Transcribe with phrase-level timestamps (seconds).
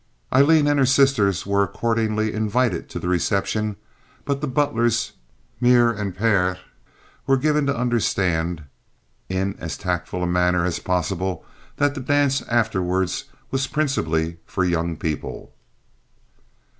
[0.33, 3.75] Aileen and her sister were accordingly invited to the reception
[4.25, 5.11] but the Butlers
[5.59, 6.57] mere and pere
[7.27, 8.63] were given to understand,
[9.29, 11.45] in as tactful a manner as possible,
[11.77, 13.11] that the dance afterward
[13.51, 15.53] was principally for young people.